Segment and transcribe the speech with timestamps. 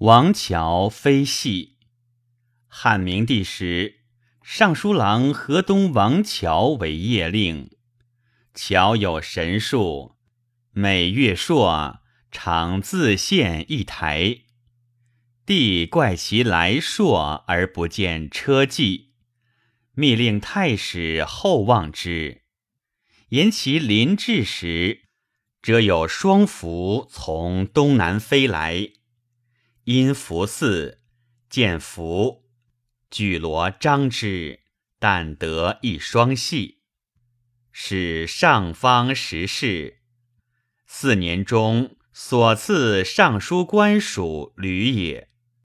[0.00, 1.76] 王乔非戏。
[2.68, 4.00] 汉明帝时，
[4.42, 7.68] 尚书郎河东王乔为邺令。
[8.54, 10.16] 乔有神术，
[10.70, 12.00] 每月朔
[12.30, 14.38] 常自献一台。
[15.44, 19.10] 帝怪其来朔而不见车骑，
[19.92, 22.40] 密令太史厚望之。
[23.28, 25.02] 言其临至时，
[25.60, 28.92] 则有双蝠从东南飞来。
[29.84, 31.00] 因福寺
[31.48, 32.44] 见福，
[33.10, 34.60] 举罗张之，
[34.98, 36.82] 但得一双戏，
[37.72, 40.00] 使上方十事。
[40.86, 45.29] 四年中所赐尚书官署履也。